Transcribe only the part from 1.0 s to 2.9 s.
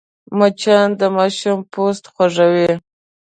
ماشوم پوست خوږوي